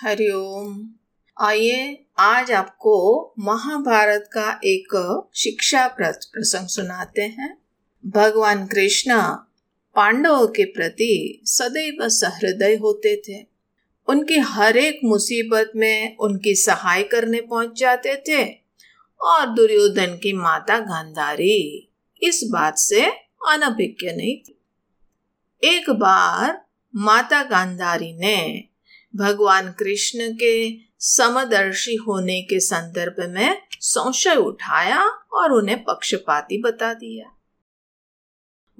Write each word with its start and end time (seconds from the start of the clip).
हरिओम। 0.00 0.88
आइए, 1.40 2.06
आज 2.18 2.52
आपको 2.52 2.94
महाभारत 3.38 4.28
का 4.32 4.60
एक 4.64 5.22
शिक्षा 5.34 5.86
प्रसंग 5.88 6.68
सुनाते 6.68 7.22
हैं। 7.22 7.58
भगवान 8.06 8.66
कृष्ण 8.66 9.20
पांडवों 9.94 10.46
के 10.46 10.64
प्रति 10.64 11.40
सदैव 11.44 12.08
सहृदय 12.08 12.74
होते 12.76 13.22
थे। 13.28 13.46
उनकी 14.08 14.38
हर 14.38 14.76
एक 14.76 15.00
मुसीबत 15.04 15.72
में 15.76 16.16
उनकी 16.16 16.54
सहाय 16.54 17.02
करने 17.02 17.40
पहुँच 17.40 17.78
जाते 17.78 18.16
थे 18.16 18.44
और 19.20 19.46
दुर्योधन 19.46 20.16
की 20.22 20.32
माता 20.32 20.78
गांधारी 20.78 21.90
इस 22.22 22.48
बात 22.52 22.78
से 22.78 23.04
अनभिज्ञ 23.48 24.12
नहीं 24.12 24.36
थी। 24.36 24.60
एक 25.64 25.90
बार 25.90 26.64
माता 26.96 27.42
गांधारी 27.42 28.12
ने 28.12 28.64
भगवान 29.16 29.72
कृष्ण 29.78 30.32
के 30.32 30.86
समदर्शी 30.98 31.94
होने 31.94 32.42
के 32.42 32.60
संदर्भ 32.60 33.14
में 33.30 33.62
संशय 33.72 34.34
उठाया 34.34 35.02
और 35.32 35.52
उन्हें 35.52 35.84
पक्षपाती 35.84 36.62
बता 36.62 36.94
दिया। 36.94 37.26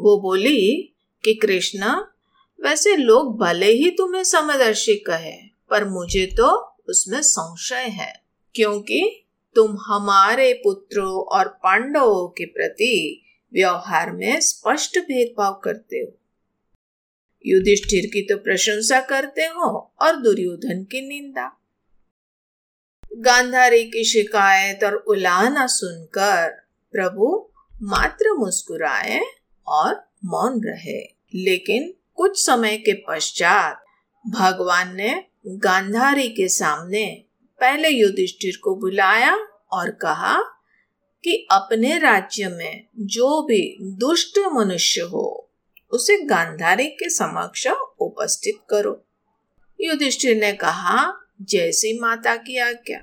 वो 0.00 0.20
बोली 0.20 0.94
कि 1.24 1.34
कृष्ण, 1.34 1.86
वैसे 2.62 2.96
लोग 2.96 3.38
भले 3.38 3.66
ही 3.66 3.90
तुम्हें 3.90 4.24
समदर्शी 4.24 4.94
कहे, 4.94 5.36
पर 5.70 5.84
मुझे 5.84 6.26
तो 6.26 6.76
उसमें 6.88 7.22
संशय 7.22 7.88
है, 7.88 8.22
क्योंकि 8.54 9.26
तुम 9.54 9.76
हमारे 9.86 10.52
पुत्रों 10.52 11.38
और 11.38 11.48
पांडवों 11.48 12.28
के 12.28 12.46
प्रति 12.46 13.22
व्यवहार 13.52 14.12
में 14.12 14.40
स्पष्ट 14.40 14.98
भेदभाव 14.98 15.60
करते 15.64 15.96
हो। 15.96 16.18
युधिष्ठिर 17.46 18.06
की 18.06 18.22
तो 18.22 18.36
प्रशंसा 18.36 19.00
करते 19.00 19.42
हो 19.42 19.94
और 20.02 20.16
दुर्योधन 20.16 20.84
की 20.84 21.08
निंदा। 21.08 21.60
गांधारी 23.16 23.84
की 23.84 24.04
शिकायत 24.04 24.84
और 24.84 24.94
उलाहना 24.94 25.66
सुनकर 25.66 26.50
प्रभु 26.92 27.50
मात्र 27.82 28.32
मुस्कुराए 28.32 29.20
और 29.66 30.10
मौन 30.24 30.60
रहे। 30.64 31.16
लेकिन 31.34 31.94
कुछ 32.14 32.46
समय 32.46 32.76
के 32.76 32.92
पश्चात 32.92 33.84
भगवान 34.28 34.96
ने 34.96 35.24
गांधारी 35.46 36.28
के 36.28 36.48
सामने 36.48 37.24
पहले 37.60 37.88
युधिष्ठिर 37.88 38.60
को 38.62 38.74
बुलाया 38.74 39.38
और 39.72 39.90
कहा 39.90 40.42
कि 41.24 41.48
अपने 41.50 41.98
राज्य 41.98 42.48
में 42.48 42.86
जो 42.96 43.42
भी 43.42 43.76
दुष्ट 43.80 44.38
मनुष्य 44.38 45.00
हो 45.00 45.45
उसे 45.96 46.24
गांधारी 46.24 46.86
के 46.86 47.08
समक्ष 47.08 47.66
उपस्थित 48.00 48.54
करो। 48.70 49.06
युधिष्ठिर 49.80 50.36
ने 50.36 50.52
कहा, 50.52 51.12
जैसी 51.42 52.00
माता 52.00 52.36
की 52.36 52.58
आज्ञा। 52.58 53.00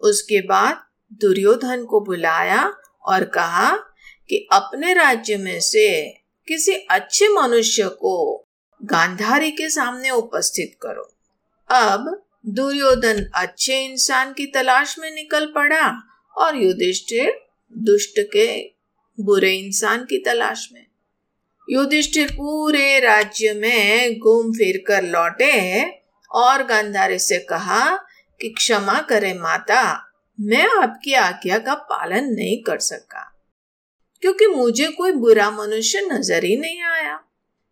उसके 0.00 0.40
बाद 0.40 0.84
दुर्योधन 1.12 1.84
को 1.84 2.00
बुलाया 2.00 2.74
और 3.04 3.24
कहा 3.24 3.76
कि 4.28 4.48
अपने 4.52 4.94
राज्य 4.94 5.36
में 5.36 5.60
से 5.60 6.10
किसी 6.48 6.72
अच्छे 6.72 7.28
मनुष्य 7.28 7.88
को 7.88 8.46
गांधारी 8.84 9.50
के 9.50 9.70
सामने 9.70 10.10
उपस्थित 10.10 10.78
करो। 10.82 11.14
अब 11.70 12.26
दुर्योधन 12.46 13.30
अच्छे 13.34 13.84
इंसान 13.84 14.32
की 14.32 14.46
तलाश 14.46 14.98
में 14.98 15.10
निकल 15.14 15.46
पड़ा 15.46 15.90
और 16.36 16.56
युधिष्ठिर 16.56 17.40
दुष्ट 17.72 18.14
के 18.18 18.74
बुरे 19.20 19.54
इंसान 19.54 20.04
की 20.04 20.18
तलाश 20.18 20.68
में। 20.72 20.87
युधिष्ठिर 21.68 22.30
पूरे 22.32 22.98
राज्य 23.00 23.52
में 23.54 24.18
घूम 24.18 24.52
फिर 24.52 24.82
कर 24.86 25.02
लौटे 25.04 25.82
और 26.30 26.62
गांधारी 26.66 27.18
से 27.18 27.38
कहा 27.40 27.84
कि 28.40 28.48
क्षमा 28.48 29.00
करे 29.00 29.32
माता, 29.34 29.82
मैं 30.38 30.66
आपकी 30.78 31.12
आज्ञा 31.14 31.58
का 31.58 31.74
पालन 31.74 32.32
नहीं 32.34 32.62
कर 32.62 32.78
सका, 32.78 33.24
क्योंकि 34.22 34.46
मुझे 34.46 34.88
कोई 34.88 35.12
बुरा 35.14 35.50
मनुष्य 35.50 36.00
नज़र 36.02 36.44
ही 36.44 36.56
नहीं 36.56 36.82
आया। 36.84 37.18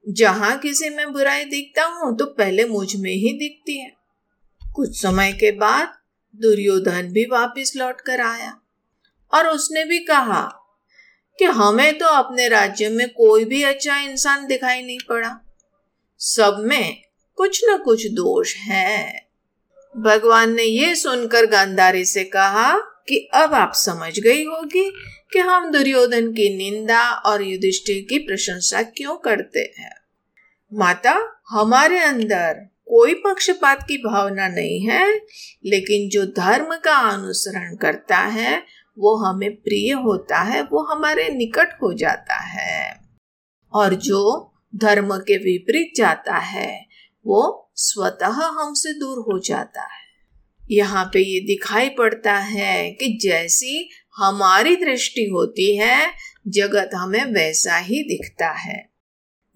जहाँ 0.06 0.56
किसी 0.58 0.90
में 0.90 1.12
बुराई 1.12 1.44
दिखता 1.44 1.84
हूँ 1.86 2.16
तो 2.16 2.24
पहले 2.28 2.64
मुझमें 2.66 3.10
ही 3.12 3.32
दिखती 3.38 3.78
है। 3.78 3.90
कुछ 4.62 5.00
समय 5.02 5.32
के 5.32 5.50
बाद 5.54 5.94
दुर्योधन 6.40 7.08
भी 7.12 7.24
वापस 7.24 7.72
लौट 7.76 8.00
कर 8.00 8.20
आया 8.20 8.52
और 9.32 9.46
उसने 9.48 9.84
भी 9.84 9.98
कहा 10.04 10.42
कि 11.38 11.44
हमें 11.44 11.98
तो 11.98 12.06
अपने 12.06 12.48
राज्य 12.48 12.88
में 12.88 13.08
कोई 13.08 13.44
भी 13.44 13.62
अच्छा 13.62 13.96
इंसान 13.96 14.46
दिखाई 14.46 14.82
नहीं 14.82 14.98
पड़ा। 15.08 15.40
सब 16.18 16.56
में 16.58 17.02
कुछ 17.36 17.64
न 17.68 17.78
कुछ 17.78 18.06
दोष 18.06 18.56
है। 18.56 19.26
भगवान 19.96 20.54
ने 20.54 20.62
यह 20.62 20.94
सुनकर 20.94 21.46
गांधारी 21.46 22.04
से 22.04 22.24
कहा 22.24 22.78
कि 22.78 23.28
अब 23.34 23.54
आप 23.54 23.72
समझ 23.74 24.20
गई 24.20 24.44
होगी 24.44 24.90
कि 25.32 25.38
हम 25.38 25.72
दुर्योधन 25.72 26.32
की 26.32 26.56
निंदा 26.56 27.10
और 27.10 27.42
युधिष्ठिर 27.42 28.06
की 28.10 28.18
प्रशंसा 28.18 28.82
क्यों 28.82 29.16
करते 29.16 29.74
हैं। 29.78 29.96
माता, 30.74 31.42
हमारे 31.50 31.98
अंदर 31.98 32.70
कोई 32.86 33.14
पक्षपात 33.14 33.82
की 33.82 33.96
भावना 33.96 34.48
नहीं 34.48 34.88
है, 34.88 35.14
लेकिन 35.66 36.08
जो 36.08 36.26
धर्म 36.26 36.76
का 36.76 36.96
अनुसरण 36.96 37.76
करता 37.76 38.16
है 38.16 38.62
वो 38.96 39.14
हमें 39.18 39.50
प्रिय 39.54 39.92
होता 39.94 40.38
है, 40.40 40.62
वो 40.62 40.82
हमारे 40.84 41.28
निकट 41.30 41.72
हो 41.82 41.92
जाता 41.94 42.38
है। 42.44 43.00
और 43.72 43.94
जो 44.00 44.52
धर्म 44.74 45.16
के 45.18 45.36
विपरीत 45.36 45.92
जाता 45.96 46.36
है, 46.36 46.86
वो 47.26 47.70
स्वतः 47.76 48.42
हमसे 48.54 48.92
दूर 48.92 49.18
हो 49.22 49.38
जाता 49.38 49.82
है। 49.84 50.04
यहाँ 50.70 51.04
पे 51.04 51.20
ये 51.20 51.40
दिखाई 51.40 51.88
पड़ता 51.88 52.34
है 52.34 52.90
कि 52.92 53.18
जैसी 53.22 53.88
हमारी 54.18 54.76
दृष्टि 54.76 55.24
होती 55.26 55.76
है, 55.76 56.10
जगत 56.48 56.90
हमें 56.94 57.24
वैसा 57.24 57.76
ही 57.78 58.02
दिखता 58.04 58.50
है। 58.52 58.78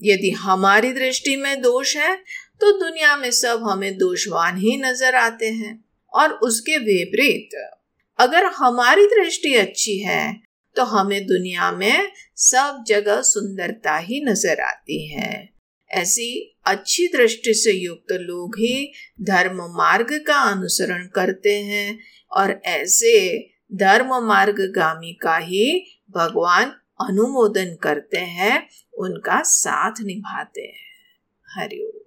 यदि 0.01 0.31
हमारी 0.39 0.93
दृष्टि 0.93 1.37
में 1.37 1.61
दोष 1.63 1.97
है 1.97 2.15
तो 2.61 2.71
दुनिया 2.81 3.17
में 3.17 3.31
सब 3.31 3.63
हमें 3.65 3.97
दोषवान 3.99 4.57
ही 4.57 4.77
नज़र 4.77 5.15
आते 5.15 5.47
हैं, 5.47 5.73
और 6.13 6.33
उसके 6.33 6.77
विपरीत 6.79 7.57
अगर 8.21 8.45
हमारी 8.57 9.07
दृष्टि 9.07 9.55
अच्छी 9.57 9.99
है 9.99 10.25
तो 10.77 10.83
हमें 10.87 11.21
दुनिया 11.27 11.71
में 11.73 12.09
सब 12.39 12.85
जगह 12.87 13.21
सुंदरता 13.23 13.97
ही 13.99 14.21
नज़र 14.25 14.61
आती 14.61 15.07
है। 15.07 15.49
ऐसी 15.91 16.29
अच्छी 16.67 17.07
दृष्टि 17.07 17.55
से 17.55 17.73
युक्त 17.73 18.13
लोग 18.13 18.57
ही 18.59 18.93
धर्म 19.23 19.63
मार्ग 19.77 20.13
का 20.27 20.41
अनुसरण 20.51 21.07
करते 21.07 21.57
हैं 21.63 21.99
और 22.33 22.61
ऐसे 22.65 23.15
धर्म 23.75 24.15
मार्ग 24.27 24.61
गामी 24.77 25.13
का 25.23 25.37
ही 25.39 25.67
भगवान 26.11 26.75
अनुमोदन 27.01 27.75
करते 27.83 28.19
हैं, 28.19 28.69
उनका 28.95 29.41
साथ 29.43 30.01
निभाते 30.01 30.63
हैं। 30.63 30.89
हरिओम 31.49 31.99